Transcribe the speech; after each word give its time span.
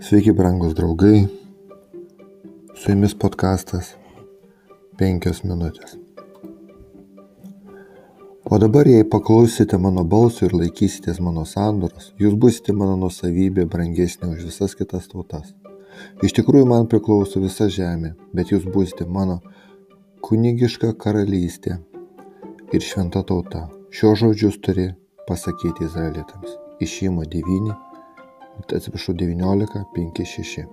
Sveiki, 0.00 0.32
brangus 0.32 0.74
draugai. 0.74 1.26
Su 2.74 2.90
jumis 2.90 3.12
podkastas 3.20 3.90
5 4.96 5.42
minutės. 5.44 5.98
O 8.48 8.58
dabar, 8.62 8.88
jei 8.88 9.04
paklausysite 9.04 9.76
mano 9.76 10.06
balsų 10.14 10.48
ir 10.48 10.54
laikysitės 10.56 11.20
mano 11.20 11.44
sandoros, 11.44 12.14
jūs 12.16 12.38
busite 12.40 12.72
mano 12.72 12.96
nusavybė 13.02 13.66
brangesnė 13.68 14.30
už 14.32 14.48
visas 14.48 14.72
kitas 14.78 15.10
tautas. 15.12 15.52
Iš 16.24 16.32
tikrųjų, 16.40 16.70
man 16.72 16.88
priklauso 16.88 17.44
visa 17.44 17.68
žemė, 17.68 18.14
bet 18.32 18.54
jūs 18.54 18.64
busite 18.72 19.04
mano 19.04 19.42
kunigiška 20.24 20.94
karalystė 20.96 21.76
ir 22.72 22.88
šventa 22.88 23.20
tauta. 23.28 23.66
Šios 23.92 24.24
žodžius 24.24 24.58
turi 24.64 24.88
pasakyti 25.28 25.84
izraelitams. 25.90 26.56
Išėjimo 26.80 27.28
9, 27.28 27.89
atsiprašau, 28.68 29.14
19, 29.14 29.84
5, 29.94 30.24
6. 30.34 30.66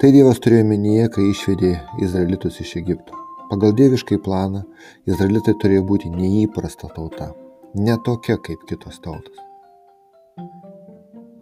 Tai 0.00 0.08
Dievas 0.14 0.38
turėjo 0.40 0.64
minyje, 0.64 1.08
kai 1.12 1.26
išvedė 1.28 1.74
izraelitus 2.00 2.60
iš 2.64 2.76
Egipto. 2.80 3.18
Pagal 3.50 3.74
dieviškai 3.76 4.16
planą, 4.24 4.62
izraelitai 5.10 5.56
turėjo 5.60 5.82
būti 5.88 6.10
neįprasta 6.14 6.88
tauta, 6.94 7.32
ne 7.74 7.96
tokia 8.06 8.36
kaip 8.46 8.62
kitos 8.70 9.00
tautos. 9.04 9.42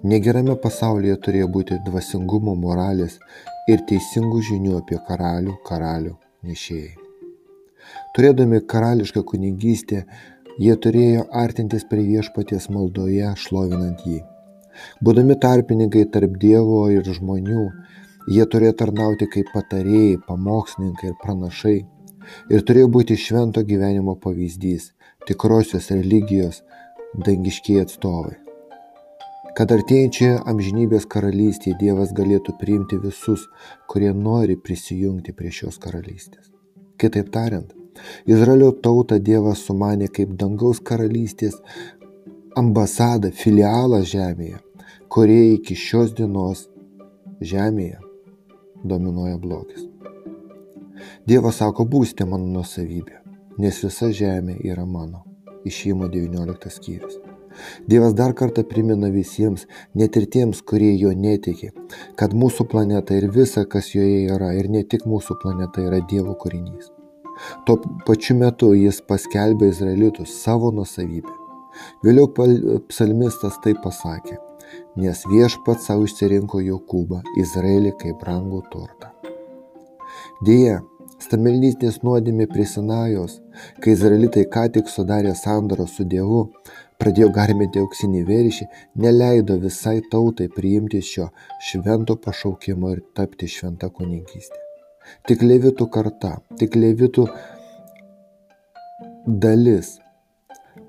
Negerame 0.08 0.54
pasaulyje 0.62 1.18
turėjo 1.26 1.50
būti 1.54 1.78
dvasingumo, 1.86 2.54
moralės 2.54 3.18
ir 3.68 3.84
teisingų 3.90 4.40
žinių 4.48 4.78
apie 4.78 4.98
karalių, 5.08 5.58
karalių 5.68 6.14
nešėjai. 6.48 6.96
Turėdami 8.16 8.62
karališką 8.72 9.22
kunigystę, 9.26 10.04
jie 10.58 10.74
turėjo 10.86 11.28
artintis 11.44 11.86
prie 11.90 12.06
viešpaties 12.08 12.70
maldoje, 12.74 13.30
šlovinant 13.44 14.02
jį. 14.06 14.22
Būdami 15.04 15.38
tarpininkai 15.42 16.06
tarp 16.14 16.38
Dievo 16.42 16.86
ir 16.94 17.06
žmonių, 17.18 17.68
jie 18.34 18.44
turėjo 18.52 18.74
tarnauti 18.82 19.28
kaip 19.32 19.52
patarėjai, 19.54 20.18
pamokslininkai 20.28 21.12
ir 21.12 21.16
pranašai 21.22 21.78
ir 22.52 22.64
turėjo 22.68 22.90
būti 22.92 23.16
švento 23.16 23.62
gyvenimo 23.64 24.16
pavyzdys, 24.20 24.92
tikrosios 25.28 25.90
religijos 25.94 26.62
dangiškiai 27.24 27.86
atstovai. 27.86 28.36
Kad 29.58 29.72
artėjančioje 29.74 30.36
amžinybės 30.52 31.08
karalystėje 31.10 31.78
Dievas 31.80 32.12
galėtų 32.14 32.54
priimti 32.60 32.98
visus, 33.02 33.48
kurie 33.90 34.12
nori 34.14 34.54
prisijungti 34.54 35.34
prie 35.34 35.50
šios 35.50 35.80
karalystės. 35.82 36.52
Kitaip 36.98 37.32
tariant, 37.34 37.72
Izraelio 38.30 38.70
tautą 38.84 39.18
Dievas 39.18 39.64
sumanė 39.66 40.06
kaip 40.14 40.36
dangaus 40.38 40.78
karalystės 40.78 41.58
ambasadą, 42.58 43.32
filialą 43.34 44.04
žemėje, 44.06 44.60
kurie 45.08 45.54
iki 45.54 45.76
šios 45.78 46.12
dienos 46.16 46.66
žemėje 47.40 48.00
dominuoja 48.84 49.38
blogis. 49.38 49.86
Dievas 51.28 51.60
sako, 51.62 51.86
būsite 51.86 52.26
mano 52.26 52.48
nusavybė, 52.58 53.22
nes 53.62 53.80
visa 53.84 54.10
žemė 54.12 54.58
yra 54.66 54.84
mano. 54.86 55.24
Išėjimo 55.68 56.06
19 56.12 56.70
skyrius. 56.70 57.18
Dievas 57.90 58.14
dar 58.14 58.34
kartą 58.38 58.62
primena 58.68 59.10
visiems, 59.10 59.66
net 59.98 60.16
ir 60.16 60.28
tiems, 60.30 60.60
kurie 60.62 60.92
jo 61.00 61.10
netiki, 61.10 61.72
kad 62.18 62.36
mūsų 62.36 62.68
planeta 62.70 63.16
ir 63.18 63.28
visa, 63.34 63.64
kas 63.66 63.90
joje 63.94 64.28
yra, 64.30 64.52
ir 64.54 64.70
ne 64.70 64.84
tik 64.84 65.06
mūsų 65.10 65.40
planeta 65.42 65.82
yra 65.82 65.98
Dievo 66.10 66.36
kūrinys. 66.38 66.92
Tuo 67.66 67.78
pačiu 68.06 68.38
metu 68.38 68.72
jis 68.74 69.00
paskelbė 69.08 69.72
izraelitus 69.72 70.38
savo 70.42 70.70
nusavybę. 70.74 71.34
Vėliau 72.06 72.30
psalmistas 72.90 73.58
taip 73.62 73.82
pasakė, 73.84 74.38
nes 74.98 75.24
viešpats 75.30 75.88
savo 75.88 76.06
išsirinko 76.08 76.60
Jokūbą, 76.66 77.22
Izraelį 77.42 77.94
kaip 78.02 78.20
brangų 78.22 78.62
turtą. 78.72 79.12
Deja, 80.46 80.80
Stamelnytinės 81.18 81.96
nuodėmė 82.06 82.46
prie 82.46 82.64
Sinajos, 82.70 83.40
kai 83.82 83.96
izraelitai 83.96 84.44
ką 84.54 84.68
tik 84.76 84.90
sudarė 84.92 85.32
sandorą 85.34 85.88
su 85.90 86.06
Dievu, 86.12 86.44
pradėjo 87.02 87.32
garbinti 87.34 87.82
auksinį 87.82 88.22
veršį, 88.28 88.68
neleido 89.02 89.56
visai 89.64 89.96
tautai 90.12 90.46
priimti 90.54 91.02
šio 91.10 91.26
švento 91.70 92.14
pašaukimo 92.22 92.94
ir 92.94 93.02
tapti 93.18 93.50
šventa 93.50 93.90
kunigystė. 93.98 94.62
Tik 95.26 95.42
levitų 95.42 95.88
karta, 95.90 96.36
tik 96.60 96.78
levitų 96.78 97.26
dalis 99.26 99.96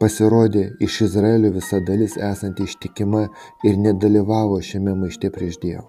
pasirodė 0.01 0.65
iš 0.85 1.01
Izraelio 1.07 1.51
visa 1.55 1.79
dalis 1.87 2.17
esanti 2.31 2.65
ištikima 2.69 3.27
ir 3.67 3.79
nedalyvavo 3.85 4.59
šiame 4.69 4.95
maište 5.03 5.31
prieš 5.35 5.59
Dievą. 5.63 5.87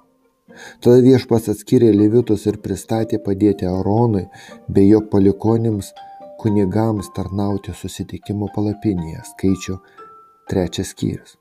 Tada 0.82 1.00
viešpas 1.04 1.48
atskyrė 1.53 1.91
levitus 1.94 2.47
ir 2.50 2.59
pristatė 2.65 3.21
padėti 3.26 3.69
Aronui 3.71 4.26
bei 4.69 4.88
jo 4.91 5.00
palikonims 5.12 5.93
kunigams 6.43 7.10
tarnauti 7.16 7.75
susitikimo 7.76 8.48
palapinėje, 8.54 9.22
skaičių 9.32 9.76
trečias 10.50 10.94
skyrius. 10.94 11.37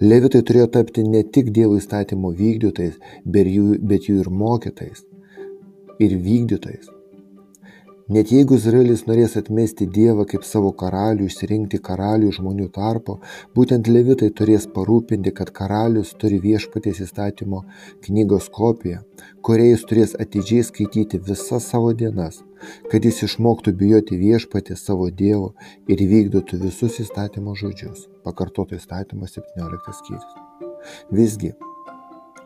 Levitai 0.00 0.40
turėjo 0.48 0.70
tapti 0.76 1.04
ne 1.04 1.20
tik 1.36 1.50
Dievo 1.56 1.76
įstatymo 1.76 2.32
vykdytojais, 2.36 2.96
bet 3.24 3.50
jų, 3.56 3.66
bet 3.84 4.08
jų 4.08 4.22
ir 4.22 4.32
mokytais 4.32 5.04
ir 6.00 6.16
vykdytojais. 6.24 6.88
Net 8.10 8.32
jeigu 8.34 8.56
Izraelis 8.58 9.04
norės 9.06 9.36
atmesti 9.38 9.86
Dievą 9.86 10.24
kaip 10.26 10.42
savo 10.42 10.72
karalių, 10.74 11.28
išsirinkti 11.30 11.78
karalių 11.86 12.32
žmonių 12.34 12.64
tarpo, 12.74 13.20
būtent 13.54 13.86
levitai 13.86 14.32
turės 14.34 14.64
parūpinti, 14.74 15.30
kad 15.36 15.52
karalius 15.54 16.10
turi 16.18 16.40
viešpaties 16.42 16.98
įstatymo 17.04 17.60
knygos 18.02 18.48
kopiją, 18.56 19.04
kurią 19.46 19.68
jis 19.68 19.84
turės 19.86 20.14
atidžiai 20.24 20.66
skaityti 20.66 21.20
visas 21.28 21.68
savo 21.70 21.92
dienas, 22.00 22.40
kad 22.90 23.06
jis 23.06 23.22
išmoktų 23.28 23.76
bijoti 23.84 24.18
viešpatį 24.18 24.74
savo 24.80 25.06
Dievo 25.20 25.52
ir 25.86 26.02
vykdytų 26.14 26.58
visus 26.64 26.98
įstatymo 27.04 27.54
žodžius. 27.60 28.08
Pakartoto 28.26 28.74
įstatymo 28.74 29.30
17 29.30 29.94
skyrius. 30.00 30.34
Visgi, 31.14 31.52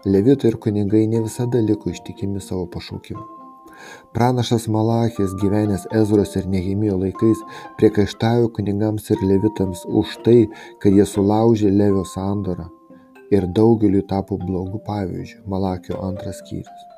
levitai 0.04 0.52
ir 0.52 0.60
kunigai 0.60 1.06
ne 1.08 1.24
visada 1.24 1.64
liko 1.64 1.94
ištikimi 1.94 2.44
savo 2.44 2.68
pašaukimu. 2.68 3.33
Pranašas 4.14 4.68
Malachijas 4.68 5.34
gyvenęs 5.40 5.86
Ezros 6.00 6.36
ir 6.38 6.48
Nehemijo 6.50 6.96
laikais 7.00 7.42
priekaištavo 7.80 8.48
kunigams 8.56 9.10
ir 9.10 9.22
levitams 9.22 9.84
už 9.88 10.16
tai, 10.24 10.40
kad 10.80 10.92
jie 10.92 11.06
sulaužė 11.08 11.70
Levio 11.74 12.04
sandorą 12.14 12.70
ir 13.34 13.46
daugeliu 13.58 14.02
tapo 14.08 14.38
blogų 14.38 14.82
pavyzdžių. 14.86 15.38
Malakio 15.50 16.00
antras 16.08 16.42
skyrius. 16.42 16.90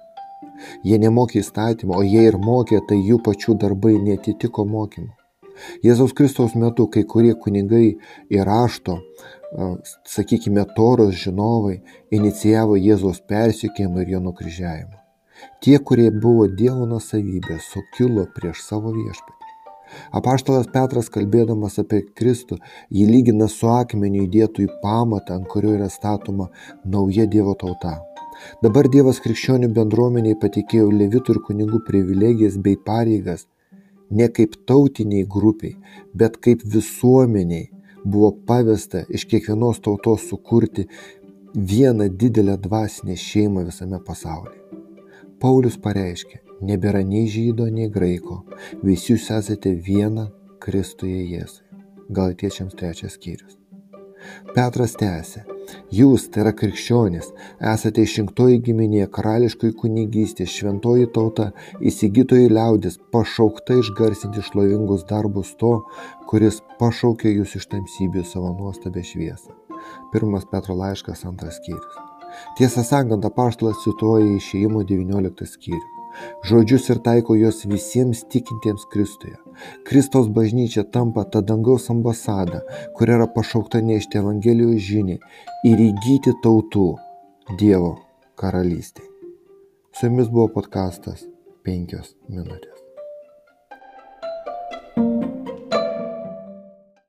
Jie 0.85 0.99
nemokė 1.01 1.41
įstatymą, 1.43 2.01
o 2.01 2.03
jie 2.05 2.27
ir 2.31 2.39
mokė, 2.41 2.81
tai 2.89 2.99
jų 3.01 3.21
pačių 3.25 3.57
darbai 3.61 3.97
netitiko 4.01 4.65
mokymu. 4.69 5.13
Jėzaus 5.85 6.13
Kristaus 6.17 6.55
metu 6.55 6.87
kai 6.93 7.05
kurie 7.09 7.33
kunigai 7.41 7.87
ir 8.33 8.45
rašto, 8.45 8.99
sakykime, 10.05 10.67
toros 10.77 11.17
žinovai 11.23 11.79
inicijavo 12.13 12.77
Jėzaus 12.77 13.23
persikėjimą 13.31 14.05
ir 14.05 14.17
jo 14.17 14.23
nukryžiavimą. 14.29 15.06
Tie, 15.65 15.79
kurie 15.79 16.11
buvo 16.11 16.47
Dievo 16.61 16.87
nusavybė, 16.91 17.59
sukilo 17.71 18.27
prieš 18.37 18.63
savo 18.67 18.93
viešpatį. 18.97 19.37
Apaštalas 20.19 20.67
Petras, 20.73 21.09
kalbėdamas 21.15 21.79
apie 21.83 22.03
Kristų, 22.19 22.59
jį 22.91 23.07
lygina 23.11 23.47
su 23.53 23.69
akmeniu 23.71 24.25
įdėtų 24.27 24.67
į 24.67 24.71
pamatą, 24.83 25.39
ant 25.39 25.49
kurio 25.53 25.77
yra 25.77 25.89
statoma 25.93 26.49
nauja 26.85 27.27
Dievo 27.31 27.55
tauta. 27.59 27.97
Dabar 28.63 28.89
Dievas 28.93 29.21
krikščionių 29.25 29.71
bendruomeniai 29.77 30.37
patikėjo 30.41 30.91
levitų 30.93 31.37
ir 31.37 31.43
kunigų 31.47 31.81
privilegijas 31.87 32.59
bei 32.61 32.77
pareigas 32.77 33.47
ne 34.11 34.29
kaip 34.29 34.59
tautiniai 34.69 35.27
grupiai, 35.37 35.77
bet 36.15 36.37
kaip 36.45 36.65
visuomeniai 36.77 37.71
buvo 38.05 38.33
pavesta 38.49 39.05
iš 39.09 39.27
kiekvienos 39.31 39.81
tautos 39.83 40.29
sukurti 40.31 40.87
vieną 41.57 42.11
didelę 42.21 42.59
dvasinę 42.69 43.17
šeimą 43.29 43.67
visame 43.71 44.03
pasaulyje. 44.11 44.76
Paulius 45.43 45.77
pareiškė, 45.85 46.41
nebėra 46.65 47.03
nei 47.05 47.27
žydo, 47.29 47.67
nei 47.69 47.91
graiko, 47.93 48.41
visi 48.83 49.13
jūs 49.13 49.29
esate 49.37 49.75
viena 49.89 50.31
Kristuje 50.65 51.21
Jėzui. 51.35 51.63
Galatiečiams 52.17 52.77
trečias 52.79 53.17
skyrius. 53.19 53.59
Petras 54.55 54.95
tęsė, 54.99 55.43
jūs, 55.93 56.25
tai 56.33 56.45
yra 56.45 56.53
krikščionis, 56.57 57.29
esate 57.73 58.07
išrinktoji 58.07 58.63
giminė, 58.69 59.05
karališkoji 59.13 59.77
kunigystė, 59.83 60.47
šventoji 60.51 61.11
tauta, 61.15 61.51
įsigytoji 61.91 62.49
liaudis, 62.57 62.97
pašaukta 63.13 63.77
išgarsinti 63.83 64.43
šlovingus 64.49 65.05
darbus 65.11 65.53
to, 65.61 65.77
kuris 66.31 66.63
pašaukė 66.81 67.37
jūs 67.37 67.59
iš 67.61 67.69
tamsybių 67.77 68.25
savo 68.25 68.57
nuostabę 68.57 69.05
šviesą. 69.05 69.55
Pirmas 70.15 70.49
Petro 70.51 70.79
laiškas 70.81 71.27
antras 71.29 71.61
skyrius. 71.61 72.16
Tiesą 72.59 72.85
sakant, 72.87 73.25
apaštalas 73.29 73.83
cituoja 73.85 74.29
išėjimo 74.37 74.85
19 74.89 75.49
skyrių. 75.53 75.85
Žodžius 76.49 76.87
ir 76.93 77.01
taiko 77.05 77.37
juos 77.37 77.65
visiems 77.69 78.23
tikintiems 78.33 78.87
Kristuje. 78.93 79.37
Kristaus 79.89 80.31
bažnyčia 80.39 80.85
tampa 80.97 81.25
ta 81.25 81.43
dangaus 81.51 81.91
ambasada, 81.93 82.63
kur 82.97 83.13
yra 83.17 83.29
pašaukta 83.37 83.83
nešti 83.85 84.21
Evangelijos 84.23 84.81
žinį 84.89 85.19
ir 85.73 85.85
įgyti 85.91 86.37
tautų, 86.45 86.89
Dievo 87.61 87.93
karalystėje. 88.41 89.13
Su 89.97 90.09
jumis 90.09 90.33
buvo 90.33 90.49
podkastas 90.57 91.29
5 91.69 92.17
minutės. 92.29 92.76